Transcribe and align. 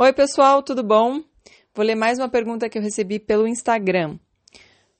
Oi, 0.00 0.12
pessoal, 0.12 0.62
tudo 0.62 0.84
bom? 0.84 1.24
Vou 1.74 1.84
ler 1.84 1.96
mais 1.96 2.20
uma 2.20 2.28
pergunta 2.28 2.68
que 2.68 2.78
eu 2.78 2.82
recebi 2.82 3.18
pelo 3.18 3.48
Instagram. 3.48 4.16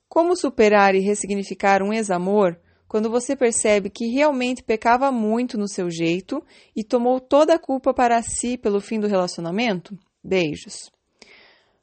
Como 0.09 0.35
superar 0.35 0.93
e 0.93 0.99
ressignificar 0.99 1.81
um 1.81 1.93
ex-amor 1.93 2.59
quando 2.85 3.09
você 3.09 3.33
percebe 3.33 3.89
que 3.89 4.07
realmente 4.07 4.61
pecava 4.61 5.09
muito 5.09 5.57
no 5.57 5.69
seu 5.69 5.89
jeito 5.89 6.43
e 6.75 6.83
tomou 6.83 7.21
toda 7.21 7.55
a 7.55 7.57
culpa 7.59 7.93
para 7.93 8.21
si 8.21 8.57
pelo 8.57 8.81
fim 8.81 8.99
do 8.99 9.07
relacionamento? 9.07 9.97
Beijos. 10.21 10.91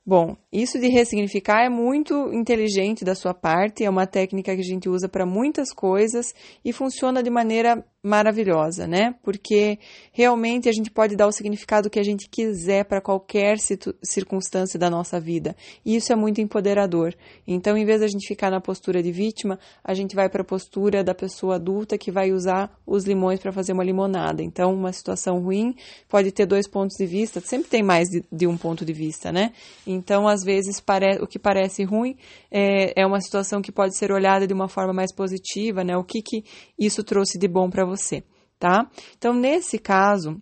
Bom, 0.05 0.37
isso 0.53 0.79
de 0.79 0.87
ressignificar 0.89 1.65
é 1.65 1.71
muito 1.71 2.31
inteligente 2.35 3.03
da 3.03 3.15
sua 3.15 3.33
parte, 3.33 3.83
é 3.83 3.89
uma 3.89 4.07
técnica 4.07 4.55
que 4.55 4.61
a 4.61 4.65
gente 4.65 4.91
usa 4.91 5.09
para 5.09 5.25
muitas 5.25 5.73
coisas 5.73 6.35
e 6.63 6.71
funciona 6.71 7.23
de 7.23 7.31
maneira 7.31 7.83
maravilhosa, 8.07 8.87
né? 8.87 9.15
Porque 9.23 9.79
realmente 10.13 10.69
a 10.69 10.73
gente 10.73 10.91
pode 10.91 11.17
dar 11.17 11.27
o 11.27 11.33
significado 11.33 11.91
que 11.91 11.99
a 11.99 12.05
gente 12.05 12.29
quiser 12.29 12.85
para 12.85 13.01
qualquer 13.01 13.57
circunstância 14.03 14.79
da 14.79 14.89
nossa 14.89 15.19
vida. 15.19 15.57
E 15.85 15.97
isso 15.97 16.13
é 16.13 16.17
muito 16.17 16.41
empoderador. 16.41 17.15
Então, 17.47 17.77
em 17.77 17.85
vez 17.85 18.01
da 18.01 18.07
gente 18.07 18.29
ficar 18.29 18.51
na 18.51 18.61
postura 18.61 19.03
de 19.03 19.11
vítima, 19.11 19.59
a 19.83 19.93
gente 19.93 20.15
vai 20.15 20.29
para 20.29 20.43
a 20.43 20.45
postura 20.45 21.03
da 21.03 21.15
pessoa 21.15 21.57
adulta 21.57 21.99
que 21.99 22.13
vai 22.13 22.33
usar 22.33 22.71
os 22.87 23.05
limões 23.05 23.41
para 23.41 23.53
fazer 23.53 23.73
uma 23.73 23.83
limonada. 23.83 24.43
Então, 24.43 24.73
uma 24.73 24.93
situação 24.93 25.41
ruim 25.41 25.75
pode 26.09 26.31
ter 26.31 26.47
dois 26.47 26.69
pontos 26.69 26.97
de 26.97 27.07
vista, 27.07 27.41
sempre 27.41 27.69
tem 27.69 27.83
mais 27.83 28.09
de, 28.09 28.25
de 28.31 28.47
um 28.47 28.57
ponto 28.57 28.85
de 28.85 28.93
vista, 28.93 29.33
né? 29.33 29.53
Então, 29.87 30.29
às 30.29 30.45
vezes, 30.45 30.83
o 31.21 31.27
que 31.27 31.39
parece 31.39 31.83
ruim 31.83 32.17
é, 32.51 33.03
é 33.03 33.07
uma 33.07 33.21
situação 33.21 33.61
que 33.61 33.73
pode 33.73 33.97
ser 33.97 34.13
olhada 34.13 34.47
de 34.47 34.55
uma 34.55 34.69
forma 34.69 34.93
mais 34.93 35.13
positiva, 35.13 35.83
né? 35.83 35.97
O 35.97 36.05
que, 36.05 36.23
que 36.23 36.45
isso 36.79 37.03
trouxe 37.03 37.39
de 37.39 37.49
bom 37.49 37.69
para 37.69 37.85
você, 37.85 37.96
tá? 38.59 38.91
Então, 39.17 39.33
nesse 39.33 39.79
caso 39.79 40.41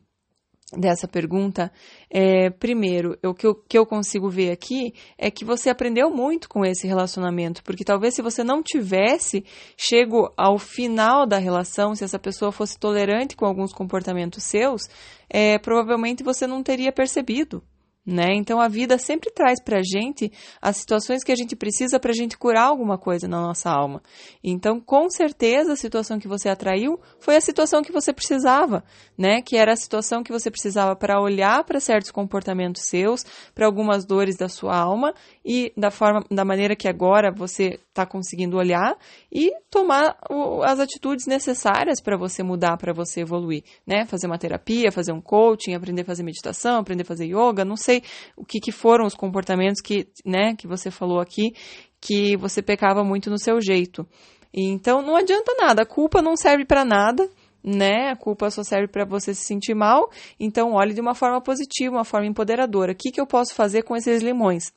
dessa 0.76 1.06
pergunta, 1.06 1.70
é, 2.10 2.50
primeiro, 2.50 3.16
o 3.24 3.34
que 3.34 3.46
eu, 3.46 3.54
que 3.54 3.78
eu 3.78 3.86
consigo 3.86 4.28
ver 4.28 4.50
aqui 4.50 4.92
é 5.16 5.30
que 5.30 5.44
você 5.44 5.70
aprendeu 5.70 6.10
muito 6.10 6.48
com 6.48 6.64
esse 6.64 6.86
relacionamento, 6.86 7.62
porque 7.62 7.84
talvez 7.84 8.14
se 8.14 8.22
você 8.22 8.42
não 8.42 8.62
tivesse 8.62 9.44
chego 9.76 10.32
ao 10.36 10.58
final 10.58 11.26
da 11.26 11.38
relação, 11.38 11.94
se 11.94 12.04
essa 12.04 12.18
pessoa 12.18 12.50
fosse 12.50 12.78
tolerante 12.78 13.36
com 13.36 13.44
alguns 13.44 13.72
comportamentos 13.72 14.42
seus, 14.44 14.88
é, 15.28 15.58
provavelmente 15.58 16.24
você 16.24 16.46
não 16.46 16.62
teria 16.62 16.92
percebido, 16.92 17.62
né? 18.06 18.34
Então 18.34 18.60
a 18.60 18.68
vida 18.68 18.98
sempre 18.98 19.30
traz 19.30 19.62
para 19.62 19.78
a 19.78 19.82
gente 19.82 20.30
as 20.60 20.76
situações 20.76 21.24
que 21.24 21.32
a 21.32 21.36
gente 21.36 21.56
precisa 21.56 21.98
para 21.98 22.10
a 22.10 22.14
gente 22.14 22.36
curar 22.36 22.64
alguma 22.64 22.98
coisa 22.98 23.26
na 23.26 23.40
nossa 23.40 23.70
alma. 23.70 24.02
Então, 24.42 24.78
com 24.78 25.08
certeza, 25.08 25.72
a 25.72 25.76
situação 25.76 26.18
que 26.18 26.28
você 26.28 26.48
atraiu 26.48 27.00
foi 27.18 27.36
a 27.36 27.40
situação 27.40 27.82
que 27.82 27.92
você 27.92 28.12
precisava, 28.12 28.84
né? 29.16 29.40
Que 29.40 29.56
era 29.56 29.72
a 29.72 29.76
situação 29.76 30.22
que 30.22 30.32
você 30.32 30.50
precisava 30.50 30.94
para 30.94 31.20
olhar 31.20 31.64
para 31.64 31.80
certos 31.80 32.10
comportamentos 32.10 32.82
seus, 32.88 33.24
para 33.54 33.66
algumas 33.66 34.04
dores 34.04 34.36
da 34.36 34.48
sua 34.48 34.76
alma 34.76 35.14
e 35.44 35.72
da 35.76 35.90
forma, 35.90 36.24
da 36.30 36.44
maneira 36.44 36.76
que 36.76 36.88
agora 36.88 37.32
você 37.32 37.78
está 37.88 38.04
conseguindo 38.04 38.58
olhar 38.58 38.96
e 39.32 39.50
tomar 39.70 40.16
o, 40.28 40.62
as 40.62 40.78
atitudes 40.78 41.26
necessárias 41.26 42.00
para 42.02 42.18
você 42.18 42.42
mudar, 42.42 42.76
para 42.76 42.92
você 42.92 43.20
evoluir, 43.20 43.62
né? 43.86 44.04
Fazer 44.04 44.26
uma 44.26 44.38
terapia, 44.38 44.92
fazer 44.92 45.12
um 45.12 45.20
coaching, 45.20 45.74
aprender 45.74 46.02
a 46.02 46.04
fazer 46.04 46.22
meditação, 46.22 46.80
aprender 46.80 47.02
a 47.02 47.06
fazer 47.06 47.26
yoga, 47.26 47.64
não 47.64 47.76
sei 47.76 47.93
sei 47.94 48.02
o 48.36 48.44
que, 48.44 48.60
que 48.60 48.72
foram 48.72 49.06
os 49.06 49.14
comportamentos 49.14 49.80
que, 49.80 50.08
né, 50.24 50.54
que 50.56 50.66
você 50.66 50.90
falou 50.90 51.20
aqui, 51.20 51.52
que 52.00 52.36
você 52.36 52.62
pecava 52.62 53.04
muito 53.04 53.30
no 53.30 53.38
seu 53.38 53.60
jeito. 53.60 54.06
Então 54.52 55.02
não 55.02 55.16
adianta 55.16 55.54
nada, 55.58 55.82
a 55.82 55.86
culpa 55.86 56.22
não 56.22 56.36
serve 56.36 56.64
para 56.64 56.84
nada, 56.84 57.28
né? 57.62 58.10
A 58.10 58.16
culpa 58.16 58.50
só 58.50 58.62
serve 58.62 58.88
para 58.88 59.04
você 59.04 59.34
se 59.34 59.44
sentir 59.44 59.74
mal. 59.74 60.10
Então 60.38 60.74
olhe 60.74 60.94
de 60.94 61.00
uma 61.00 61.14
forma 61.14 61.40
positiva, 61.40 61.96
uma 61.96 62.04
forma 62.04 62.26
empoderadora. 62.26 62.92
O 62.92 62.94
que, 62.94 63.10
que 63.10 63.20
eu 63.20 63.26
posso 63.26 63.54
fazer 63.54 63.82
com 63.82 63.96
esses 63.96 64.22
limões? 64.22 64.72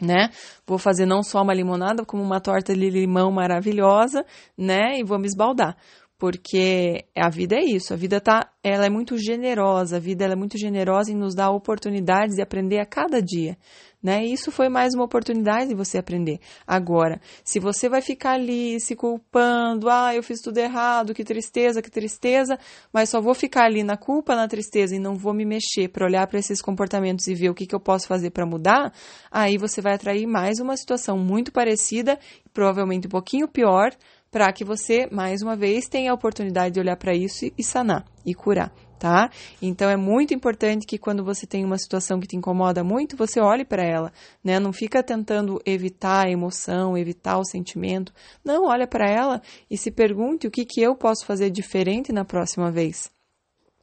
Né? 0.00 0.30
Vou 0.64 0.78
fazer 0.78 1.06
não 1.06 1.24
só 1.24 1.42
uma 1.42 1.52
limonada, 1.52 2.04
como 2.04 2.22
uma 2.22 2.40
torta 2.40 2.72
de 2.72 2.88
limão 2.88 3.32
maravilhosa, 3.32 4.24
né? 4.56 4.98
E 4.98 5.02
vou 5.02 5.18
me 5.18 5.26
esbaldar 5.26 5.76
porque 6.18 7.04
a 7.16 7.30
vida 7.30 7.54
é 7.54 7.64
isso, 7.64 7.94
a 7.94 7.96
vida 7.96 8.20
tá, 8.20 8.50
ela 8.60 8.84
é 8.84 8.90
muito 8.90 9.16
generosa, 9.16 9.96
a 9.96 10.00
vida 10.00 10.24
é 10.24 10.34
muito 10.34 10.58
generosa 10.58 11.12
em 11.12 11.14
nos 11.14 11.32
dar 11.32 11.50
oportunidades 11.52 12.34
de 12.34 12.42
aprender 12.42 12.80
a 12.80 12.84
cada 12.84 13.22
dia, 13.22 13.56
né? 14.02 14.24
E 14.24 14.32
isso 14.32 14.50
foi 14.50 14.68
mais 14.68 14.94
uma 14.94 15.04
oportunidade 15.04 15.68
de 15.68 15.76
você 15.76 15.96
aprender. 15.96 16.40
Agora, 16.66 17.20
se 17.44 17.60
você 17.60 17.88
vai 17.88 18.02
ficar 18.02 18.32
ali 18.32 18.80
se 18.80 18.96
culpando, 18.96 19.88
ah, 19.88 20.12
eu 20.12 20.22
fiz 20.22 20.40
tudo 20.40 20.58
errado, 20.58 21.14
que 21.14 21.22
tristeza, 21.22 21.80
que 21.80 21.90
tristeza, 21.90 22.58
mas 22.92 23.10
só 23.10 23.20
vou 23.20 23.34
ficar 23.34 23.66
ali 23.66 23.84
na 23.84 23.96
culpa, 23.96 24.34
na 24.34 24.48
tristeza 24.48 24.96
e 24.96 24.98
não 24.98 25.14
vou 25.14 25.32
me 25.32 25.44
mexer 25.44 25.88
para 25.88 26.04
olhar 26.04 26.26
para 26.26 26.40
esses 26.40 26.60
comportamentos 26.60 27.28
e 27.28 27.34
ver 27.34 27.50
o 27.50 27.54
que, 27.54 27.64
que 27.64 27.74
eu 27.76 27.80
posso 27.80 28.08
fazer 28.08 28.30
para 28.30 28.44
mudar, 28.44 28.92
aí 29.30 29.56
você 29.56 29.80
vai 29.80 29.94
atrair 29.94 30.26
mais 30.26 30.58
uma 30.58 30.76
situação 30.76 31.16
muito 31.16 31.52
parecida, 31.52 32.18
provavelmente 32.52 33.06
um 33.06 33.10
pouquinho 33.10 33.46
pior, 33.46 33.92
para 34.30 34.52
que 34.52 34.64
você, 34.64 35.08
mais 35.10 35.42
uma 35.42 35.56
vez, 35.56 35.88
tenha 35.88 36.10
a 36.10 36.14
oportunidade 36.14 36.74
de 36.74 36.80
olhar 36.80 36.96
para 36.96 37.14
isso 37.14 37.50
e, 37.56 37.64
sanar 37.64 38.04
e 38.24 38.34
curar, 38.34 38.72
tá? 38.98 39.30
Então 39.60 39.88
é 39.88 39.96
muito 39.96 40.34
importante 40.34 40.86
que 40.86 40.98
quando 40.98 41.24
você 41.24 41.46
tem 41.46 41.64
uma 41.64 41.78
situação 41.78 42.20
que 42.20 42.26
te 42.26 42.36
incomoda 42.36 42.84
muito, 42.84 43.16
você 43.16 43.40
olhe 43.40 43.64
para 43.64 43.82
ela, 43.82 44.12
né? 44.44 44.60
Não 44.60 44.72
fica 44.72 45.02
tentando 45.02 45.60
evitar 45.64 46.26
a 46.26 46.30
emoção, 46.30 46.96
evitar 46.96 47.38
o 47.38 47.44
sentimento. 47.44 48.12
Não, 48.44 48.66
olha 48.66 48.86
para 48.86 49.08
ela 49.10 49.40
e 49.70 49.78
se 49.78 49.90
pergunte 49.90 50.46
o 50.46 50.50
que, 50.50 50.64
que 50.64 50.82
eu 50.82 50.94
posso 50.94 51.24
fazer 51.24 51.50
diferente 51.50 52.12
na 52.12 52.24
próxima 52.24 52.70
vez. 52.70 53.10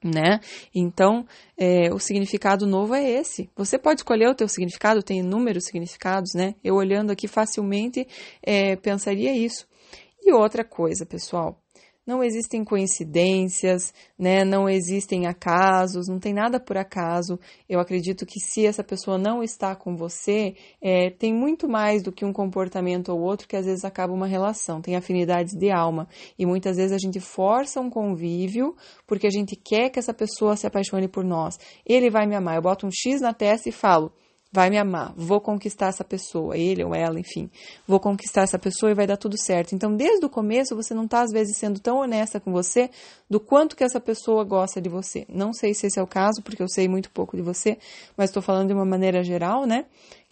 Né? 0.04 0.40
Então, 0.76 1.26
é, 1.58 1.92
o 1.92 1.98
significado 1.98 2.68
novo 2.68 2.94
é 2.94 3.10
esse. 3.10 3.50
Você 3.56 3.80
pode 3.80 4.02
escolher 4.02 4.30
o 4.30 4.36
teu 4.36 4.48
significado, 4.48 5.02
tem 5.02 5.22
inúmeros 5.22 5.66
significados, 5.66 6.36
né? 6.36 6.54
Eu 6.64 6.76
olhando 6.76 7.10
aqui 7.10 7.28
facilmente 7.28 8.08
é, 8.44 8.76
pensaria 8.76 9.36
isso. 9.36 9.66
E 10.26 10.34
outra 10.34 10.66
coisa, 10.66 11.06
pessoal, 11.06 11.62
não 12.06 12.24
existem 12.24 12.64
coincidências, 12.64 13.94
né? 14.18 14.44
Não 14.44 14.68
existem 14.68 15.28
acasos, 15.28 16.08
não 16.08 16.20
tem 16.20 16.34
nada 16.34 16.60
por 16.60 16.78
acaso. 16.78 17.40
Eu 17.70 17.80
acredito 17.80 18.26
que 18.26 18.40
se 18.40 18.66
essa 18.66 18.84
pessoa 18.84 19.20
não 19.20 19.44
está 19.44 19.76
com 19.76 19.96
você, 19.96 20.56
é, 20.82 21.12
tem 21.12 21.32
muito 21.32 21.70
mais 21.70 22.02
do 22.02 22.12
que 22.12 22.26
um 22.26 22.34
comportamento 22.34 23.10
ou 23.10 23.22
outro 23.22 23.48
que 23.48 23.56
às 23.56 23.68
vezes 23.68 23.86
acaba 23.86 24.14
uma 24.14 24.26
relação. 24.26 24.82
Tem 24.82 24.96
afinidades 24.96 25.54
de 25.54 25.70
alma 25.70 26.08
e 26.40 26.46
muitas 26.46 26.78
vezes 26.78 26.92
a 26.92 27.00
gente 27.00 27.20
força 27.20 27.80
um 27.80 27.90
convívio 27.90 28.76
porque 29.06 29.28
a 29.28 29.32
gente 29.32 29.56
quer 29.56 29.92
que 29.92 30.00
essa 30.00 30.14
pessoa 30.14 30.56
se 30.56 30.66
apaixone 30.66 31.08
por 31.08 31.24
nós. 31.24 31.60
Ele 31.86 32.10
vai 32.10 32.26
me 32.26 32.36
amar. 32.36 32.56
Eu 32.56 32.64
boto 32.64 32.88
um 32.88 32.92
X 32.92 33.22
na 33.22 33.32
testa 33.32 33.70
e 33.70 33.72
falo 33.72 34.12
vai 34.56 34.70
me 34.70 34.78
amar, 34.78 35.14
vou 35.18 35.42
conquistar 35.42 35.88
essa 35.88 36.04
pessoa, 36.04 36.58
ele 36.58 36.82
ou 36.82 36.96
ela, 36.96 37.20
enfim, 37.20 37.50
vou 37.86 38.00
conquistar 38.00 38.44
essa 38.44 38.58
pessoa 38.58 38.90
e 38.90 38.96
vai 38.96 39.06
dar 39.06 39.18
tudo 39.18 39.38
certo. 39.38 39.76
Então, 39.76 39.94
desde 39.94 40.26
o 40.26 40.30
começo, 40.30 40.74
você 40.74 40.94
não 40.94 41.04
está, 41.04 41.24
às 41.24 41.32
vezes, 41.32 41.58
sendo 41.58 41.78
tão 41.78 41.98
honesta 41.98 42.40
com 42.40 42.54
você 42.54 42.90
do 43.30 43.38
quanto 43.38 43.76
que 43.76 43.84
essa 43.84 44.00
pessoa 44.00 44.46
gosta 44.46 44.80
de 44.80 44.88
você. 44.88 45.26
Não 45.28 45.52
sei 45.52 45.74
se 45.74 45.88
esse 45.88 46.00
é 46.00 46.02
o 46.02 46.08
caso, 46.08 46.42
porque 46.42 46.64
eu 46.64 46.70
sei 46.70 46.88
muito 46.88 47.12
pouco 47.12 47.36
de 47.36 47.44
você, 47.44 47.78
mas 48.16 48.30
estou 48.30 48.42
falando 48.42 48.70
de 48.70 48.74
uma 48.74 48.86
maneira 48.86 49.22
geral, 49.24 49.66
né? 49.66 49.86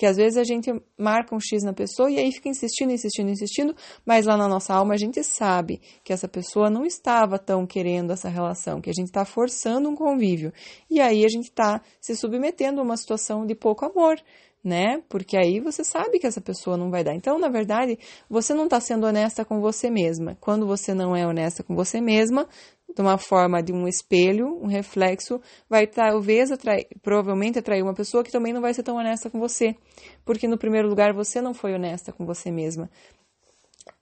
Que 0.03 0.07
às 0.07 0.17
vezes 0.17 0.37
a 0.37 0.43
gente 0.43 0.69
marca 0.97 1.33
um 1.33 1.39
X 1.39 1.63
na 1.63 1.71
pessoa 1.71 2.11
e 2.11 2.19
aí 2.19 2.29
fica 2.29 2.49
insistindo, 2.49 2.91
insistindo, 2.91 3.29
insistindo, 3.29 3.73
mas 4.05 4.25
lá 4.25 4.35
na 4.35 4.49
nossa 4.49 4.73
alma 4.73 4.95
a 4.95 4.97
gente 4.97 5.23
sabe 5.23 5.79
que 6.03 6.11
essa 6.11 6.27
pessoa 6.27 6.69
não 6.69 6.85
estava 6.85 7.39
tão 7.39 7.65
querendo 7.65 8.11
essa 8.11 8.27
relação, 8.27 8.81
que 8.81 8.89
a 8.89 8.93
gente 8.93 9.07
está 9.07 9.23
forçando 9.23 9.87
um 9.87 9.95
convívio. 9.95 10.51
E 10.89 10.99
aí 10.99 11.23
a 11.23 11.29
gente 11.29 11.45
está 11.45 11.81
se 12.01 12.17
submetendo 12.17 12.81
a 12.81 12.83
uma 12.83 12.97
situação 12.97 13.45
de 13.45 13.55
pouco 13.55 13.85
amor, 13.85 14.17
né? 14.63 15.01
Porque 15.09 15.35
aí 15.35 15.59
você 15.59 15.83
sabe 15.83 16.19
que 16.19 16.27
essa 16.27 16.39
pessoa 16.39 16.77
não 16.77 16.89
vai 16.89 17.03
dar. 17.03 17.13
Então, 17.13 17.37
na 17.37 17.49
verdade, 17.49 17.99
você 18.29 18.53
não 18.53 18.65
está 18.65 18.79
sendo 18.79 19.05
honesta 19.05 19.43
com 19.43 19.59
você 19.59 19.89
mesma. 19.89 20.37
Quando 20.39 20.65
você 20.65 20.93
não 20.93 21.15
é 21.15 21.27
honesta 21.27 21.63
com 21.63 21.75
você 21.75 21.99
mesma, 21.99 22.47
de 22.95 23.01
uma 23.01 23.17
forma 23.17 23.61
de 23.61 23.73
um 23.73 23.87
espelho, 23.87 24.59
um 24.61 24.67
reflexo, 24.67 25.41
vai 25.69 25.87
talvez 25.87 26.51
atrair, 26.51 26.87
provavelmente 27.01 27.59
atrair 27.59 27.81
uma 27.81 27.93
pessoa 27.93 28.23
que 28.23 28.31
também 28.31 28.53
não 28.53 28.61
vai 28.61 28.73
ser 28.73 28.83
tão 28.83 28.95
honesta 28.95 29.29
com 29.29 29.39
você. 29.39 29.75
Porque 30.23 30.47
no 30.47 30.57
primeiro 30.57 30.87
lugar 30.87 31.13
você 31.13 31.41
não 31.41 31.53
foi 31.53 31.73
honesta 31.73 32.13
com 32.13 32.25
você 32.25 32.51
mesma 32.51 32.89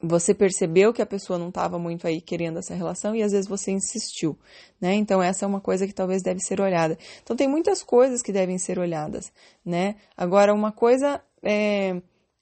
você 0.02 0.34
percebeu 0.34 0.92
que 0.94 1.02
a 1.02 1.06
pessoa 1.06 1.38
não 1.38 1.50
estava 1.50 1.78
muito 1.78 2.08
aí 2.08 2.22
querendo 2.22 2.60
essa 2.60 2.74
relação 2.74 3.16
e 3.16 3.22
às 3.22 3.32
vezes 3.32 3.48
você 3.48 3.72
insistiu, 3.72 4.38
né? 4.80 4.94
Então 4.96 5.22
essa 5.22 5.46
é 5.46 5.48
uma 5.48 5.62
coisa 5.62 5.86
que 5.86 5.94
talvez 5.94 6.22
deve 6.22 6.40
ser 6.40 6.60
olhada. 6.60 6.98
Então 7.24 7.36
tem 7.36 7.48
muitas 7.48 7.84
coisas 7.84 8.22
que 8.22 8.32
devem 8.32 8.58
ser 8.58 8.80
olhadas, 8.80 9.32
né? 9.66 9.96
Agora 10.18 10.54
uma 10.54 10.72
coisa 10.72 11.22
é 11.44 12.02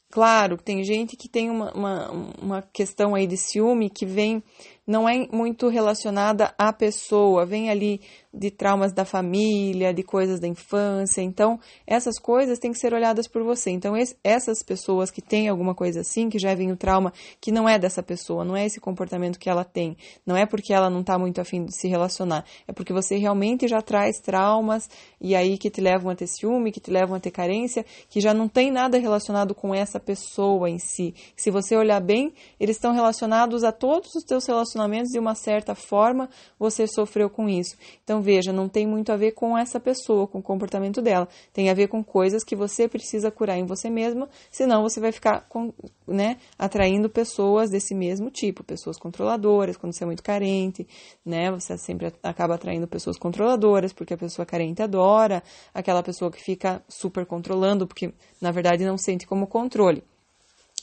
claro, 0.09 0.57
tem 0.57 0.83
gente 0.83 1.15
que 1.15 1.29
tem 1.29 1.49
uma, 1.49 1.71
uma, 1.73 2.11
uma 2.41 2.61
questão 2.61 3.13
aí 3.13 3.27
de 3.27 3.37
ciúme 3.37 3.89
que 3.89 4.05
vem 4.05 4.43
não 4.89 5.07
é 5.07 5.27
muito 5.31 5.67
relacionada 5.67 6.51
à 6.57 6.73
pessoa, 6.73 7.45
vem 7.45 7.69
ali 7.69 8.01
de 8.33 8.49
traumas 8.49 8.91
da 8.91 9.05
família, 9.05 9.93
de 9.93 10.01
coisas 10.01 10.39
da 10.39 10.47
infância. 10.47 11.21
Então, 11.21 11.59
essas 11.85 12.17
coisas 12.17 12.57
têm 12.57 12.71
que 12.71 12.79
ser 12.79 12.91
olhadas 12.91 13.27
por 13.27 13.43
você. 13.43 13.69
Então, 13.69 13.93
essas 14.23 14.63
pessoas 14.63 15.11
que 15.11 15.21
têm 15.21 15.47
alguma 15.47 15.75
coisa 15.75 16.01
assim, 16.01 16.27
que 16.27 16.39
já 16.39 16.55
vem 16.55 16.71
o 16.71 16.75
trauma, 16.75 17.13
que 17.39 17.51
não 17.51 17.69
é 17.69 17.77
dessa 17.77 18.01
pessoa, 18.01 18.43
não 18.43 18.55
é 18.55 18.65
esse 18.65 18.79
comportamento 18.79 19.37
que 19.37 19.47
ela 19.47 19.63
tem, 19.63 19.95
não 20.25 20.35
é 20.35 20.47
porque 20.47 20.73
ela 20.73 20.89
não 20.89 21.01
está 21.01 21.19
muito 21.19 21.39
afim 21.39 21.65
de 21.65 21.75
se 21.75 21.87
relacionar, 21.87 22.43
é 22.67 22.73
porque 22.73 22.91
você 22.91 23.15
realmente 23.15 23.67
já 23.67 23.83
traz 23.83 24.19
traumas 24.19 24.89
e 25.21 25.35
aí 25.35 25.55
que 25.55 25.69
te 25.69 25.81
levam 25.81 26.11
a 26.11 26.15
ter 26.15 26.27
ciúme, 26.27 26.71
que 26.71 26.79
te 26.79 26.89
levam 26.89 27.15
a 27.15 27.19
ter 27.19 27.31
carência, 27.31 27.85
que 28.09 28.19
já 28.19 28.33
não 28.33 28.47
tem 28.47 28.71
nada 28.71 28.97
relacionado 28.97 29.53
com 29.53 29.73
essa 29.73 29.99
pessoa 29.99 30.67
em 30.67 30.79
si. 30.79 31.13
Se 31.35 31.51
você 31.51 31.75
olhar 31.75 31.99
bem, 31.99 32.33
eles 32.59 32.75
estão 32.75 32.91
relacionados 32.91 33.63
a 33.63 33.71
todos 33.71 34.15
os 34.15 34.23
teus 34.23 34.47
relacionamentos 34.47 34.78
relacionamentos 34.79 35.11
de 35.11 35.19
uma 35.19 35.35
certa 35.35 35.75
forma 35.75 36.29
você 36.57 36.87
sofreu 36.87 37.29
com 37.29 37.49
isso. 37.49 37.75
Então 38.03 38.21
veja, 38.21 38.53
não 38.53 38.69
tem 38.69 38.87
muito 38.87 39.11
a 39.11 39.17
ver 39.17 39.31
com 39.31 39.57
essa 39.57 39.79
pessoa, 39.79 40.27
com 40.27 40.39
o 40.39 40.43
comportamento 40.43 41.01
dela. 41.01 41.27
Tem 41.53 41.69
a 41.69 41.73
ver 41.73 41.87
com 41.87 42.03
coisas 42.03 42.43
que 42.43 42.55
você 42.55 42.87
precisa 42.87 43.29
curar 43.29 43.57
em 43.57 43.65
você 43.65 43.89
mesma, 43.89 44.29
senão 44.49 44.83
você 44.83 44.99
vai 44.99 45.11
ficar 45.11 45.45
com, 45.49 45.73
né, 46.07 46.37
atraindo 46.57 47.09
pessoas 47.09 47.69
desse 47.69 47.93
mesmo 47.93 48.29
tipo, 48.29 48.63
pessoas 48.63 48.97
controladoras, 48.97 49.77
quando 49.77 49.93
você 49.93 50.03
é 50.03 50.07
muito 50.07 50.23
carente, 50.23 50.87
né? 51.25 51.51
Você 51.51 51.77
sempre 51.77 52.13
acaba 52.23 52.55
atraindo 52.55 52.87
pessoas 52.87 53.17
controladoras, 53.17 53.91
porque 53.91 54.13
a 54.13 54.17
pessoa 54.17 54.45
carente 54.45 54.81
adora 54.81 55.43
aquela 55.73 56.01
pessoa 56.01 56.31
que 56.31 56.41
fica 56.41 56.81
super 56.87 57.25
controlando, 57.25 57.85
porque 57.85 58.13
na 58.41 58.51
verdade 58.51 58.85
não 58.85 58.97
sente 58.97 59.27
como 59.27 59.47
controle 59.47 60.03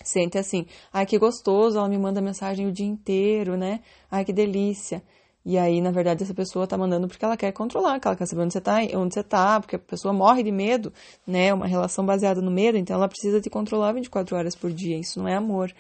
sente 0.05 0.39
assim, 0.39 0.67
ai 0.93 1.07
que 1.07 1.19
gostoso, 1.19 1.79
ela 1.79 1.89
me 1.89 1.99
manda 1.99 2.21
mensagem 2.21 2.67
o 2.67 2.73
dia 2.73 2.87
inteiro, 2.87 3.57
né? 3.57 3.81
Ai 4.11 4.25
que 4.25 4.33
delícia. 4.33 5.03
E 5.45 5.57
aí, 5.57 5.81
na 5.81 5.93
verdade, 5.93 6.25
essa 6.25 6.35
pessoa 6.35 6.67
tá 6.67 6.77
mandando 6.77 7.07
porque 7.07 7.25
ela 7.25 7.37
quer 7.37 7.53
controlar, 7.53 8.01
que 8.01 8.09
ela 8.09 8.17
quer 8.17 8.27
saber 8.27 8.43
onde 8.43 8.53
você 8.53 8.61
tá, 8.61 8.79
onde 8.95 9.15
você 9.15 9.23
tá, 9.23 9.61
porque 9.61 9.77
a 9.77 9.79
pessoa 9.79 10.13
morre 10.13 10.43
de 10.43 10.51
medo, 10.51 10.93
né? 11.25 11.55
Uma 11.55 11.69
relação 11.69 12.05
baseada 12.05 12.43
no 12.43 12.51
medo, 12.51 12.77
então 12.77 12.97
ela 12.97 13.07
precisa 13.07 13.41
te 13.41 13.49
controlar 13.49 13.93
24 13.93 14.37
horas 14.37 14.57
por 14.57 14.73
dia. 14.73 14.99
Isso 14.99 15.21
não 15.21 15.29
é 15.29 15.37
amor 15.37 15.73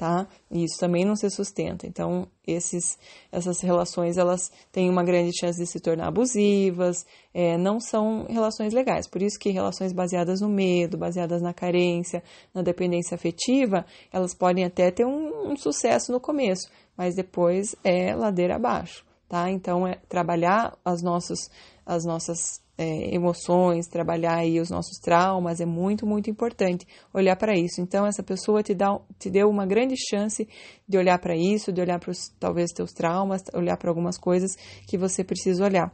tá? 0.00 0.26
E 0.50 0.64
isso 0.64 0.78
também 0.80 1.04
não 1.04 1.14
se 1.14 1.28
sustenta. 1.28 1.86
Então, 1.86 2.26
esses, 2.46 2.98
essas 3.30 3.60
relações, 3.60 4.16
elas 4.16 4.50
têm 4.72 4.88
uma 4.88 5.04
grande 5.04 5.30
chance 5.38 5.60
de 5.60 5.66
se 5.66 5.78
tornar 5.78 6.08
abusivas, 6.08 7.04
é, 7.34 7.58
não 7.58 7.78
são 7.78 8.24
relações 8.26 8.72
legais. 8.72 9.06
Por 9.06 9.20
isso 9.20 9.38
que 9.38 9.50
relações 9.50 9.92
baseadas 9.92 10.40
no 10.40 10.48
medo, 10.48 10.96
baseadas 10.96 11.42
na 11.42 11.52
carência, 11.52 12.22
na 12.54 12.62
dependência 12.62 13.14
afetiva, 13.14 13.84
elas 14.10 14.32
podem 14.32 14.64
até 14.64 14.90
ter 14.90 15.04
um, 15.04 15.52
um 15.52 15.54
sucesso 15.54 16.10
no 16.10 16.18
começo, 16.18 16.70
mas 16.96 17.14
depois 17.14 17.76
é 17.84 18.14
ladeira 18.14 18.56
abaixo, 18.56 19.04
tá? 19.28 19.50
Então, 19.50 19.86
é 19.86 19.98
trabalhar 20.08 20.78
as 20.82 21.02
nossas, 21.02 21.50
as 21.90 22.04
nossas 22.04 22.62
é, 22.78 23.12
emoções, 23.14 23.88
trabalhar 23.88 24.36
aí 24.36 24.60
os 24.60 24.70
nossos 24.70 24.98
traumas, 24.98 25.60
é 25.60 25.66
muito, 25.66 26.06
muito 26.06 26.30
importante 26.30 26.86
olhar 27.12 27.34
para 27.34 27.52
isso. 27.58 27.80
Então, 27.80 28.06
essa 28.06 28.22
pessoa 28.22 28.62
te, 28.62 28.74
dá, 28.74 28.96
te 29.18 29.28
deu 29.28 29.50
uma 29.50 29.66
grande 29.66 29.96
chance 29.96 30.48
de 30.88 30.96
olhar 30.96 31.18
para 31.18 31.36
isso, 31.36 31.72
de 31.72 31.80
olhar 31.80 31.98
para 31.98 32.12
talvez, 32.38 32.70
teus 32.70 32.92
traumas, 32.92 33.42
olhar 33.52 33.76
para 33.76 33.90
algumas 33.90 34.16
coisas 34.16 34.54
que 34.86 34.96
você 34.96 35.24
precisa 35.24 35.64
olhar. 35.64 35.92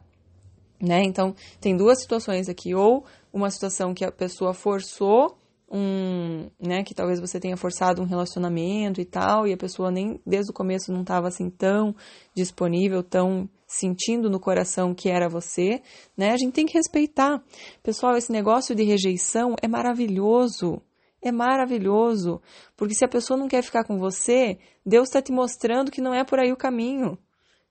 Né? 0.79 1.03
Então, 1.03 1.35
tem 1.61 1.75
duas 1.75 2.03
situações 2.03 2.47
aqui, 2.47 2.75
ou 2.75 3.07
uma 3.33 3.51
situação 3.51 3.95
que 3.95 4.05
a 4.05 4.13
pessoa 4.13 4.53
forçou 4.53 5.39
um, 5.69 6.49
né, 6.61 6.85
que 6.85 6.95
talvez 6.95 7.19
você 7.19 7.41
tenha 7.41 7.57
forçado 7.57 8.03
um 8.03 8.05
relacionamento 8.05 9.01
e 9.01 9.05
tal, 9.05 9.47
e 9.47 9.53
a 9.53 9.57
pessoa 9.57 9.91
nem 9.91 10.21
desde 10.25 10.51
o 10.51 10.55
começo 10.55 10.93
não 10.93 11.01
estava 11.01 11.29
assim 11.29 11.49
tão 11.51 11.97
disponível, 12.35 13.03
tão 13.03 13.49
sentindo 13.67 14.31
no 14.31 14.39
coração 14.39 14.95
que 14.95 15.09
era 15.09 15.29
você, 15.29 15.83
né? 16.17 16.31
A 16.31 16.37
gente 16.37 16.53
tem 16.53 16.67
que 16.67 16.75
respeitar. 16.75 17.43
Pessoal, 17.83 18.17
esse 18.17 18.31
negócio 18.31 18.75
de 18.75 18.85
rejeição 18.85 19.55
é 19.61 19.69
maravilhoso. 19.69 20.81
É 21.23 21.33
maravilhoso, 21.33 22.41
porque 22.77 22.95
se 22.95 23.05
a 23.05 23.09
pessoa 23.09 23.37
não 23.37 23.49
quer 23.49 23.63
ficar 23.63 23.85
com 23.85 23.99
você, 23.99 24.59
Deus 24.85 25.09
está 25.09 25.21
te 25.21 25.33
mostrando 25.33 25.91
que 25.91 26.01
não 26.01 26.15
é 26.15 26.23
por 26.23 26.39
aí 26.39 26.53
o 26.53 26.57
caminho. 26.57 27.19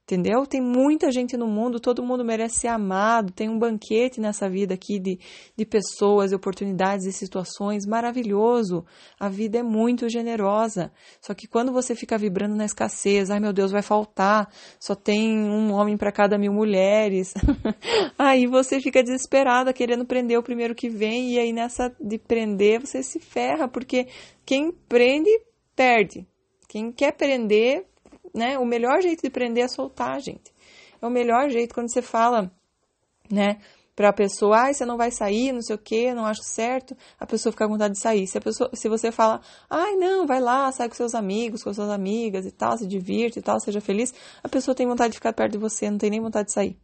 Entendeu? 0.06 0.46
Tem 0.46 0.62
muita 0.62 1.12
gente 1.12 1.36
no 1.36 1.48
mundo, 1.48 1.80
todo 1.80 2.04
mundo 2.04 2.24
merece 2.24 2.60
ser 2.60 2.68
amado, 2.68 3.34
tem 3.34 3.50
um 3.50 3.57
banquete 3.57 4.22
nessa 4.22 4.48
vida 4.48 4.75
aqui 4.75 5.00
de, 5.00 5.18
de 5.57 5.66
pessoas, 5.66 6.30
de 6.30 6.36
oportunidades 6.36 7.07
e 7.07 7.12
situações 7.12 7.88
maravilhoso. 7.88 8.86
A 9.19 9.28
vida 9.28 9.57
é 9.57 9.63
muito 9.63 10.07
generosa. 10.07 10.92
Só 11.19 11.34
que 11.34 11.48
quando 11.48 11.74
você 11.74 11.96
fica 11.96 12.19
vibrando 12.19 12.56
na 12.56 12.66
escassez, 12.66 13.31
ai 13.31 13.40
meu 13.40 13.52
Deus, 13.52 13.72
vai 13.72 13.81
faltar, 13.81 14.48
só 14.80 14.94
tem 14.94 15.40
um 15.40 15.74
homem 15.74 15.98
para 15.98 16.12
cada 16.12 16.38
mil 16.38 16.54
mulheres. 16.54 17.34
aí 18.16 18.46
você 18.46 18.80
fica 18.80 19.02
desesperada, 19.02 19.74
querendo 19.74 20.06
prender 20.06 20.38
o 20.38 20.44
primeiro 20.44 20.75
que 20.75 20.88
vem, 20.88 21.31
e 21.31 21.40
aí 21.40 21.52
nessa 21.52 21.92
de 22.00 22.19
prender 22.19 22.80
você 22.80 23.02
se 23.02 23.19
ferra, 23.19 23.68
porque 23.68 24.06
quem 24.46 24.72
prende, 24.72 25.31
perde. 25.75 26.28
Quem 26.69 26.92
quer 26.92 27.13
prender, 27.13 27.88
né? 28.35 28.59
O 28.59 28.65
melhor 28.65 29.01
jeito 29.01 29.21
de 29.23 29.29
prender 29.29 29.63
é 29.63 29.67
soltar, 29.67 30.19
gente. 30.19 30.53
É 31.01 31.07
o 31.07 31.09
melhor 31.09 31.49
jeito 31.49 31.73
quando 31.73 31.91
você 31.91 32.01
fala, 32.01 32.51
né? 33.31 33.59
Pra 33.95 34.11
pessoa, 34.11 34.57
ai, 34.57 34.73
você 34.73 34.85
não 34.85 34.97
vai 34.97 35.09
sair, 35.09 35.53
não 35.53 35.61
sei 35.61 35.73
o 35.73 35.79
que, 35.79 36.13
não 36.13 36.25
acho 36.25 36.43
certo, 36.43 36.97
a 37.17 37.25
pessoa 37.25 37.53
fica 37.53 37.65
com 37.65 37.71
vontade 37.71 37.93
de 37.93 38.01
sair. 38.01 38.27
Se, 38.27 38.37
a 38.37 38.41
pessoa, 38.41 38.69
se 38.73 38.89
você 38.89 39.09
fala, 39.09 39.39
ai, 39.69 39.95
não, 39.95 40.27
vai 40.27 40.41
lá, 40.41 40.69
sai 40.73 40.89
com 40.89 40.95
seus 40.95 41.15
amigos, 41.15 41.63
com 41.63 41.73
suas 41.73 41.89
amigas 41.89 42.45
e 42.45 42.51
tal, 42.51 42.77
se 42.77 42.85
divirte 42.85 43.39
e 43.39 43.41
tal, 43.41 43.57
seja 43.61 43.79
feliz, 43.79 44.13
a 44.43 44.49
pessoa 44.49 44.75
tem 44.75 44.85
vontade 44.85 45.11
de 45.11 45.17
ficar 45.17 45.31
perto 45.31 45.53
de 45.53 45.57
você, 45.57 45.89
não 45.89 45.97
tem 45.97 46.09
nem 46.09 46.19
vontade 46.19 46.47
de 46.47 46.53
sair, 46.53 46.77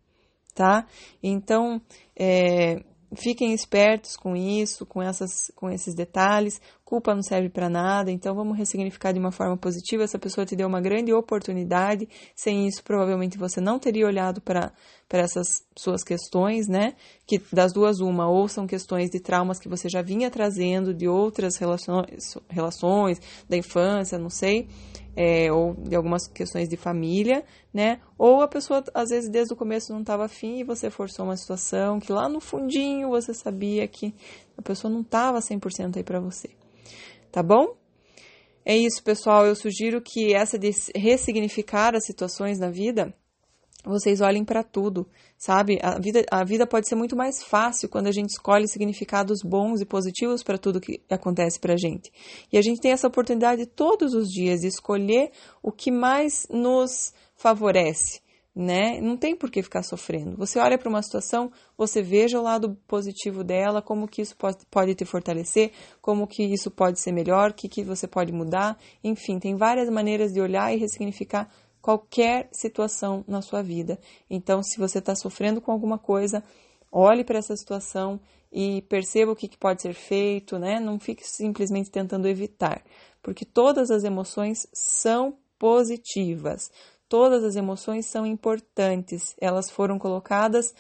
tá? 0.56 0.86
Então, 1.22 1.82
é, 2.16 2.82
fiquem 3.16 3.54
espertos 3.54 4.16
com 4.16 4.36
isso, 4.36 4.86
com, 4.86 5.02
essas, 5.02 5.52
com 5.56 5.70
esses 5.70 5.94
detalhes. 5.94 6.62
Culpa 6.84 7.16
não 7.16 7.22
serve 7.22 7.50
para 7.50 7.70
nada, 7.70 8.12
então 8.12 8.36
vamos 8.36 8.58
ressignificar 8.58 9.14
de 9.14 9.20
uma 9.20 9.32
forma 9.32 9.56
positiva. 9.58 10.04
Essa 10.04 10.20
pessoa 10.20 10.46
te 10.46 10.56
deu 10.56 10.68
uma 10.68 10.82
grande 10.82 11.14
oportunidade. 11.14 12.08
Sem 12.36 12.68
isso, 12.68 12.84
provavelmente 12.84 13.38
você 13.38 13.62
não 13.62 13.80
teria 13.80 14.06
olhado 14.06 14.42
para 14.42 14.74
essas 15.10 15.64
suas 15.78 16.04
questões, 16.04 16.68
né? 16.68 16.96
Que 17.26 17.42
das 17.54 17.72
duas, 17.72 18.00
uma, 18.00 18.30
ou 18.30 18.48
são 18.48 18.68
questões 18.68 19.10
de 19.10 19.20
traumas 19.20 19.60
que 19.60 19.70
você 19.70 19.88
já 19.90 20.02
vinha 20.02 20.30
trazendo 20.30 20.94
de 20.94 21.08
outras 21.08 21.58
relações, 21.58 22.36
relações 22.50 23.20
da 23.48 23.56
infância, 23.58 24.18
não 24.18 24.30
sei 24.30 24.68
é, 25.16 25.52
ou 25.52 25.74
de 25.74 25.96
algumas 25.96 26.28
questões 26.28 26.70
de 26.70 26.78
família, 26.78 27.44
né? 27.74 28.00
Ou 28.18 28.42
a 28.42 28.48
pessoa, 28.48 28.84
às 28.94 29.10
vezes, 29.10 29.30
desde 29.30 29.54
o 29.54 29.58
começo 29.58 29.92
não 29.92 30.02
estava 30.02 30.26
afim 30.26 30.60
e 30.60 30.64
você 30.64 30.90
forçou 30.90 31.26
uma 31.26 31.38
situação 31.38 32.00
que 32.00 32.12
lá 32.12 32.30
no 32.30 32.40
fundinho 32.40 33.10
você 33.10 33.34
sabia 33.34 33.88
que 33.88 34.14
a 34.58 34.62
pessoa 34.62 34.92
não 34.92 35.02
estava 35.02 35.40
100% 35.40 35.98
aí 35.98 36.04
para 36.04 36.20
você. 36.20 36.50
Tá 37.32 37.42
bom? 37.42 37.76
É 38.66 38.76
isso, 38.78 39.04
pessoal. 39.04 39.46
Eu 39.46 39.56
sugiro 39.56 40.02
que 40.02 40.34
essa 40.34 40.58
de 40.58 40.72
ressignificar 40.96 41.96
as 41.96 42.06
situações 42.06 42.60
na 42.60 42.70
vida 42.70 43.14
vocês 43.84 44.22
olhem 44.22 44.46
para 44.46 44.64
tudo, 44.64 45.08
sabe? 45.38 45.80
A 45.82 46.00
vida, 46.00 46.24
a 46.32 46.44
vida 46.44 46.68
pode 46.68 46.88
ser 46.88 46.96
muito 46.96 47.16
mais 47.16 47.44
fácil 47.44 47.90
quando 47.90 48.08
a 48.08 48.12
gente 48.12 48.30
escolhe 48.30 48.68
significados 48.68 49.42
bons 49.42 49.82
e 49.82 49.86
positivos 49.86 50.44
para 50.44 50.58
tudo 50.58 50.82
que 50.82 51.02
acontece 51.10 51.60
para 51.60 51.74
a 51.74 51.78
gente. 51.78 52.12
E 52.52 52.58
a 52.58 52.62
gente 52.62 52.80
tem 52.80 52.92
essa 52.92 53.08
oportunidade 53.08 53.66
todos 53.66 54.14
os 54.14 54.30
dias 54.30 54.62
de 54.62 54.68
escolher 54.68 55.32
o 55.64 55.72
que 55.72 55.92
mais 55.92 56.46
nos 56.50 57.14
favorece, 57.36 58.22
né? 58.56 59.02
Não 59.02 59.18
tem 59.18 59.36
por 59.36 59.50
que 59.50 59.64
ficar 59.64 59.82
sofrendo. 59.82 60.38
Você 60.38 60.60
olha 60.60 60.78
para 60.78 60.90
uma 60.90 61.02
situação, 61.02 61.52
você 61.76 62.04
veja 62.04 62.40
o 62.40 62.44
lado 62.44 62.78
positivo 62.88 63.44
dela, 63.44 63.82
como 63.82 64.08
que 64.08 64.22
isso 64.22 64.36
pode, 64.38 64.58
pode 64.70 64.94
te 64.94 65.06
fortalecer, 65.06 65.72
como 66.02 66.28
que 66.28 66.44
isso 66.44 66.70
pode 66.70 67.00
ser 67.00 67.12
melhor, 67.12 67.50
o 67.50 67.54
que, 67.54 67.68
que 67.68 67.84
você 67.84 68.08
pode 68.08 68.32
mudar. 68.32 68.78
Enfim, 69.04 69.40
tem 69.40 69.56
várias 69.56 69.90
maneiras 69.90 70.32
de 70.32 70.40
olhar 70.40 70.72
e 70.72 70.78
ressignificar 70.78 71.50
qualquer 71.82 72.50
situação 72.52 73.24
na 73.28 73.42
sua 73.42 73.62
vida. 73.62 74.00
Então, 74.30 74.62
se 74.62 74.78
você 74.78 75.00
está 75.00 75.16
sofrendo 75.16 75.62
com 75.62 75.72
alguma 75.72 75.98
coisa, 75.98 76.44
olhe 76.92 77.24
para 77.24 77.40
essa 77.40 77.56
situação 77.56 78.20
e 78.52 78.82
perceba 78.84 79.32
o 79.32 79.36
que, 79.36 79.48
que 79.48 79.58
pode 79.58 79.82
ser 79.82 79.94
feito, 79.94 80.60
né? 80.60 80.80
Não 80.80 81.00
fique 81.00 81.26
simplesmente 81.26 81.90
tentando 81.90 82.28
evitar, 82.28 82.84
porque 83.22 83.46
todas 83.46 83.90
as 83.90 84.04
emoções 84.04 84.68
são 84.74 85.38
positivas, 85.58 86.70
todas 87.08 87.44
as 87.44 87.56
emoções 87.56 88.06
são 88.06 88.26
importantes, 88.26 89.36
elas 89.40 89.70
foram 89.70 89.98
colocadas 89.98 90.74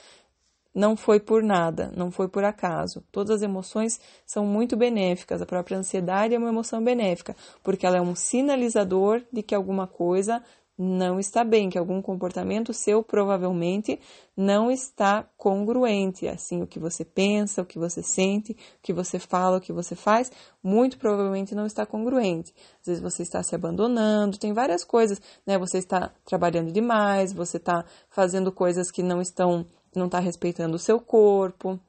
não 0.73 0.95
foi 0.95 1.19
por 1.19 1.43
nada, 1.43 1.91
não 1.95 2.09
foi 2.09 2.27
por 2.27 2.43
acaso. 2.43 3.03
Todas 3.11 3.37
as 3.37 3.41
emoções 3.41 3.99
são 4.25 4.45
muito 4.45 4.77
benéficas. 4.77 5.41
A 5.41 5.45
própria 5.45 5.77
ansiedade 5.77 6.33
é 6.33 6.37
uma 6.37 6.49
emoção 6.49 6.81
benéfica, 6.83 7.35
porque 7.61 7.85
ela 7.85 7.97
é 7.97 8.01
um 8.01 8.15
sinalizador 8.15 9.21
de 9.31 9.43
que 9.43 9.53
alguma 9.53 9.85
coisa 9.85 10.41
não 10.83 11.19
está 11.19 11.43
bem, 11.43 11.69
que 11.69 11.77
algum 11.77 12.01
comportamento 12.01 12.73
seu 12.73 13.03
provavelmente 13.03 13.99
não 14.35 14.71
está 14.71 15.23
congruente. 15.37 16.27
Assim, 16.27 16.63
o 16.63 16.65
que 16.65 16.79
você 16.79 17.05
pensa, 17.05 17.61
o 17.61 17.65
que 17.65 17.77
você 17.77 18.01
sente, 18.01 18.53
o 18.53 18.57
que 18.81 18.91
você 18.91 19.19
fala, 19.19 19.57
o 19.57 19.61
que 19.61 19.71
você 19.71 19.95
faz, 19.95 20.31
muito 20.63 20.97
provavelmente 20.97 21.53
não 21.53 21.67
está 21.67 21.85
congruente. 21.85 22.51
Às 22.79 22.87
vezes 22.87 23.01
você 23.01 23.21
está 23.21 23.43
se 23.43 23.53
abandonando, 23.53 24.39
tem 24.39 24.53
várias 24.53 24.83
coisas, 24.83 25.21
né? 25.45 25.55
Você 25.59 25.77
está 25.77 26.11
trabalhando 26.25 26.71
demais, 26.71 27.31
você 27.31 27.57
está 27.57 27.85
fazendo 28.09 28.51
coisas 28.51 28.89
que 28.89 29.03
não 29.03 29.21
estão, 29.21 29.63
não 29.95 30.07
está 30.07 30.19
respeitando 30.19 30.77
o 30.77 30.79
seu 30.79 30.99
corpo, 30.99 31.79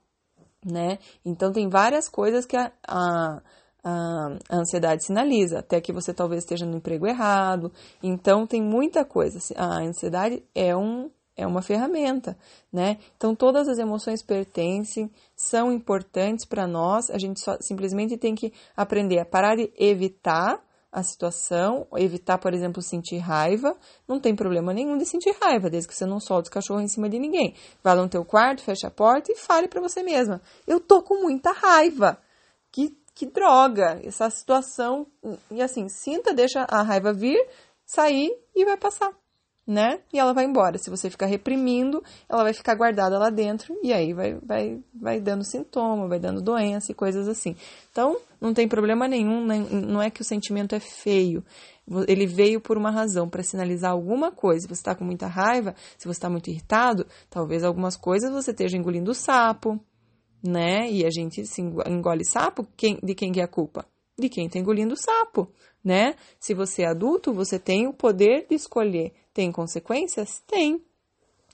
né? 0.62 0.98
Então 1.24 1.50
tem 1.50 1.66
várias 1.66 2.10
coisas 2.10 2.44
que 2.44 2.58
a, 2.58 2.70
a 2.86 3.42
a, 3.82 4.38
ansiedade 4.50 5.04
sinaliza, 5.04 5.58
até 5.58 5.80
que 5.80 5.92
você 5.92 6.14
talvez 6.14 6.42
esteja 6.42 6.64
no 6.64 6.76
emprego 6.76 7.06
errado. 7.06 7.72
Então, 8.02 8.46
tem 8.46 8.62
muita 8.62 9.04
coisa. 9.04 9.38
A 9.56 9.80
ansiedade 9.80 10.42
é, 10.54 10.76
um, 10.76 11.10
é 11.36 11.46
uma 11.46 11.62
ferramenta, 11.62 12.36
né? 12.72 12.98
Então, 13.16 13.34
todas 13.34 13.68
as 13.68 13.78
emoções 13.78 14.22
pertencem, 14.22 15.10
são 15.36 15.72
importantes 15.72 16.46
para 16.46 16.66
nós. 16.66 17.10
A 17.10 17.18
gente 17.18 17.40
só, 17.40 17.56
simplesmente 17.60 18.16
tem 18.16 18.34
que 18.34 18.52
aprender 18.76 19.18
a 19.18 19.24
parar 19.24 19.56
de 19.56 19.72
evitar 19.76 20.62
a 20.92 21.02
situação, 21.02 21.86
evitar, 21.96 22.36
por 22.36 22.52
exemplo, 22.52 22.82
sentir 22.82 23.16
raiva. 23.16 23.74
Não 24.06 24.20
tem 24.20 24.36
problema 24.36 24.74
nenhum 24.74 24.98
de 24.98 25.06
sentir 25.06 25.34
raiva, 25.40 25.70
desde 25.70 25.88
que 25.88 25.96
você 25.96 26.04
não 26.04 26.20
solte 26.20 26.50
o 26.50 26.52
cachorro 26.52 26.82
em 26.82 26.88
cima 26.88 27.08
de 27.08 27.18
ninguém. 27.18 27.54
Vá 27.82 27.96
no 27.96 28.08
teu 28.08 28.24
quarto, 28.24 28.62
feche 28.62 28.86
a 28.86 28.90
porta 28.90 29.32
e 29.32 29.36
fale 29.36 29.68
para 29.68 29.80
você 29.80 30.02
mesma: 30.02 30.40
Eu 30.66 30.78
tô 30.78 31.02
com 31.02 31.22
muita 31.22 31.50
raiva. 31.50 32.18
Que 32.70 32.96
que 33.14 33.26
droga, 33.26 34.00
essa 34.04 34.28
situação. 34.30 35.06
E 35.50 35.60
assim, 35.60 35.88
sinta, 35.88 36.32
deixa 36.32 36.64
a 36.68 36.82
raiva 36.82 37.12
vir, 37.12 37.38
sair 37.84 38.30
e 38.54 38.64
vai 38.64 38.76
passar, 38.76 39.12
né? 39.66 40.00
E 40.12 40.18
ela 40.18 40.32
vai 40.32 40.44
embora. 40.44 40.78
Se 40.78 40.90
você 40.90 41.10
ficar 41.10 41.26
reprimindo, 41.26 42.02
ela 42.28 42.42
vai 42.42 42.52
ficar 42.52 42.74
guardada 42.74 43.18
lá 43.18 43.30
dentro 43.30 43.76
e 43.82 43.92
aí 43.92 44.12
vai, 44.12 44.34
vai, 44.34 44.82
vai 44.94 45.20
dando 45.20 45.44
sintoma, 45.44 46.08
vai 46.08 46.18
dando 46.18 46.40
doença 46.40 46.90
e 46.90 46.94
coisas 46.94 47.28
assim. 47.28 47.54
Então, 47.90 48.16
não 48.40 48.54
tem 48.54 48.66
problema 48.66 49.06
nenhum, 49.06 49.44
não 49.44 50.02
é 50.02 50.10
que 50.10 50.22
o 50.22 50.24
sentimento 50.24 50.74
é 50.74 50.80
feio. 50.80 51.44
Ele 52.06 52.26
veio 52.26 52.60
por 52.60 52.78
uma 52.78 52.90
razão, 52.90 53.28
para 53.28 53.42
sinalizar 53.42 53.90
alguma 53.90 54.30
coisa. 54.30 54.62
Se 54.62 54.68
você 54.68 54.80
está 54.80 54.94
com 54.94 55.04
muita 55.04 55.26
raiva, 55.26 55.74
se 55.98 56.06
você 56.06 56.16
está 56.16 56.30
muito 56.30 56.48
irritado, 56.48 57.06
talvez 57.28 57.64
algumas 57.64 57.96
coisas 57.96 58.30
você 58.30 58.52
esteja 58.52 58.76
engolindo 58.76 59.12
sapo, 59.12 59.78
né? 60.42 60.90
E 60.90 61.04
a 61.06 61.10
gente 61.10 61.46
se 61.46 61.62
engole 61.62 62.24
sapo, 62.24 62.66
quem, 62.76 62.98
de 63.02 63.14
quem 63.14 63.32
que 63.32 63.40
é 63.40 63.44
a 63.44 63.48
culpa? 63.48 63.86
De 64.18 64.28
quem 64.28 64.46
está 64.46 64.58
engolindo 64.58 64.96
sapo, 64.96 65.48
né? 65.84 66.14
Se 66.38 66.54
você 66.54 66.82
é 66.82 66.88
adulto, 66.88 67.32
você 67.32 67.58
tem 67.58 67.86
o 67.86 67.92
poder 67.92 68.46
de 68.48 68.54
escolher. 68.54 69.12
Tem 69.32 69.50
consequências? 69.50 70.42
Tem. 70.46 70.82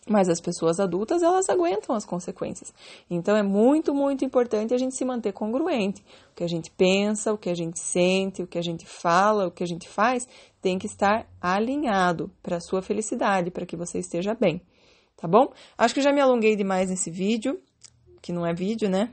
Mas 0.09 0.29
as 0.29 0.41
pessoas 0.41 0.81
adultas, 0.81 1.23
elas 1.23 1.49
aguentam 1.51 1.95
as 1.95 2.05
consequências. 2.05 2.73
Então 3.11 3.37
é 3.37 3.43
muito, 3.43 3.95
muito 3.95 4.25
importante 4.25 4.73
a 4.73 4.79
gente 4.79 4.95
se 4.95 5.05
manter 5.05 5.33
congruente. 5.33 6.03
O 6.33 6.35
que 6.35 6.43
a 6.43 6.49
gente 6.49 6.71
pensa, 6.71 7.33
o 7.33 7.39
que 7.39 7.51
a 7.51 7.55
gente 7.55 7.79
sente, 7.79 8.43
o 8.43 8.47
que 8.47 8.59
a 8.59 8.63
gente 8.63 8.87
fala, 8.87 9.47
o 9.47 9.51
que 9.51 9.63
a 9.63 9.67
gente 9.67 9.87
faz, 9.87 10.27
tem 10.63 10.79
que 10.79 10.87
estar 10.87 11.29
alinhado 11.41 12.31
para 12.43 12.57
a 12.57 12.61
sua 12.61 12.81
felicidade, 12.81 13.51
para 13.51 13.67
que 13.67 13.77
você 13.77 13.99
esteja 13.99 14.35
bem. 14.35 14.63
Tá 15.15 15.29
bom? 15.29 15.53
Acho 15.77 15.95
que 15.95 16.01
já 16.01 16.13
me 16.13 16.21
alonguei 16.21 16.57
demais 16.57 16.89
nesse 16.89 17.11
vídeo 17.11 17.61
que 18.29 18.33
não 18.33 18.45
é 18.45 18.53
vídeo, 18.53 18.91
né? 18.91 19.11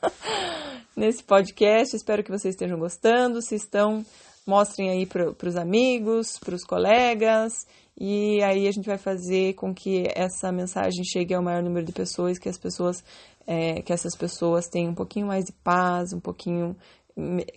Nesse 0.96 1.22
podcast. 1.22 1.94
Espero 1.94 2.24
que 2.24 2.30
vocês 2.30 2.54
estejam 2.54 2.78
gostando. 2.78 3.42
Se 3.42 3.54
estão, 3.54 4.02
mostrem 4.46 4.88
aí 4.88 5.04
para 5.04 5.46
os 5.46 5.56
amigos, 5.56 6.38
para 6.38 6.54
os 6.54 6.64
colegas. 6.64 7.66
E 7.98 8.42
aí 8.42 8.66
a 8.66 8.72
gente 8.72 8.86
vai 8.86 8.96
fazer 8.96 9.52
com 9.56 9.74
que 9.74 10.06
essa 10.14 10.50
mensagem 10.50 11.04
chegue 11.04 11.34
ao 11.34 11.42
maior 11.42 11.62
número 11.62 11.84
de 11.84 11.92
pessoas, 11.92 12.38
que 12.38 12.48
as 12.48 12.56
pessoas, 12.56 13.04
é, 13.46 13.82
que 13.82 13.92
essas 13.92 14.16
pessoas 14.16 14.68
tenham 14.68 14.92
um 14.92 14.94
pouquinho 14.94 15.26
mais 15.26 15.44
de 15.44 15.52
paz, 15.52 16.14
um 16.14 16.20
pouquinho 16.20 16.74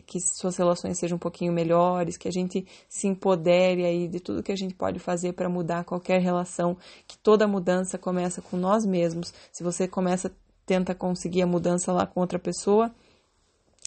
que 0.05 0.19
suas 0.19 0.57
relações 0.57 0.99
sejam 0.99 1.15
um 1.15 1.19
pouquinho 1.19 1.53
melhores, 1.53 2.17
que 2.17 2.27
a 2.27 2.31
gente 2.31 2.65
se 2.89 3.07
empodere 3.07 3.85
aí 3.85 4.07
de 4.09 4.19
tudo 4.19 4.43
que 4.43 4.51
a 4.51 4.55
gente 4.55 4.73
pode 4.75 4.99
fazer 4.99 5.31
para 5.33 5.47
mudar 5.47 5.85
qualquer 5.85 6.19
relação, 6.19 6.75
que 7.07 7.17
toda 7.17 7.47
mudança 7.47 7.97
começa 7.97 8.41
com 8.41 8.57
nós 8.57 8.85
mesmos. 8.85 9.33
Se 9.51 9.63
você 9.63 9.87
começa 9.87 10.29
tenta 10.65 10.95
conseguir 10.95 11.41
a 11.41 11.47
mudança 11.47 11.91
lá 11.91 12.05
com 12.05 12.19
outra 12.19 12.39
pessoa, 12.39 12.93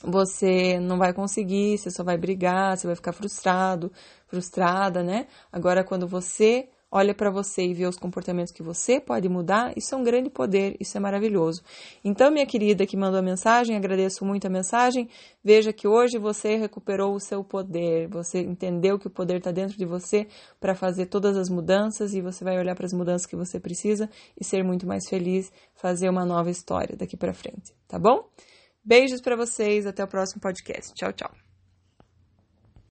você 0.02 0.78
não 0.78 0.98
vai 0.98 1.12
conseguir, 1.12 1.78
você 1.78 1.90
só 1.90 2.04
vai 2.04 2.18
brigar, 2.18 2.76
você 2.76 2.86
vai 2.86 2.96
ficar 2.96 3.12
frustrado, 3.12 3.90
frustrada, 4.26 5.02
né? 5.02 5.26
Agora, 5.50 5.82
quando 5.82 6.06
você 6.06 6.68
olha 6.96 7.14
para 7.14 7.30
você 7.30 7.62
e 7.62 7.74
vê 7.74 7.86
os 7.86 7.98
comportamentos 7.98 8.50
que 8.50 8.62
você 8.62 8.98
pode 8.98 9.28
mudar, 9.28 9.76
isso 9.76 9.94
é 9.94 9.98
um 9.98 10.02
grande 10.02 10.30
poder, 10.30 10.76
isso 10.80 10.96
é 10.96 11.00
maravilhoso. 11.00 11.62
Então, 12.02 12.30
minha 12.30 12.46
querida 12.46 12.86
que 12.86 12.96
mandou 12.96 13.18
a 13.18 13.22
mensagem, 13.22 13.76
agradeço 13.76 14.24
muito 14.24 14.46
a 14.46 14.50
mensagem. 14.50 15.06
Veja 15.44 15.74
que 15.74 15.86
hoje 15.86 16.18
você 16.18 16.56
recuperou 16.56 17.14
o 17.14 17.20
seu 17.20 17.44
poder, 17.44 18.08
você 18.08 18.40
entendeu 18.40 18.98
que 18.98 19.08
o 19.08 19.10
poder 19.10 19.36
está 19.36 19.50
dentro 19.50 19.76
de 19.76 19.84
você 19.84 20.26
para 20.58 20.74
fazer 20.74 21.06
todas 21.06 21.36
as 21.36 21.50
mudanças 21.50 22.14
e 22.14 22.22
você 22.22 22.42
vai 22.42 22.58
olhar 22.58 22.74
para 22.74 22.86
as 22.86 22.94
mudanças 22.94 23.26
que 23.26 23.36
você 23.36 23.60
precisa 23.60 24.08
e 24.40 24.42
ser 24.42 24.64
muito 24.64 24.86
mais 24.86 25.06
feliz, 25.06 25.52
fazer 25.74 26.08
uma 26.08 26.24
nova 26.24 26.50
história 26.50 26.96
daqui 26.96 27.16
para 27.16 27.34
frente, 27.34 27.74
tá 27.86 27.98
bom? 27.98 28.26
Beijos 28.82 29.20
para 29.20 29.36
vocês, 29.36 29.84
até 29.84 30.02
o 30.02 30.08
próximo 30.08 30.40
podcast. 30.40 30.94
Tchau, 30.94 31.12
tchau. 31.12 31.45